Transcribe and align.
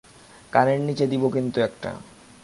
কানের 0.53 0.79
নিচে 0.79 1.05
দিব 1.07 1.23
কিন্তু 1.29 1.57
একটা। 1.61 1.89